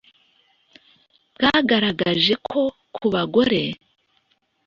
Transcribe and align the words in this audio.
bwagaragaje 1.35 2.33
ko 2.47 2.61
ku 2.95 3.05
bagore 3.13 3.61